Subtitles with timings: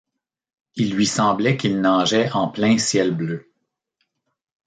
[0.73, 3.51] Il lui semblait qu’il nageait en plein ciel bleu.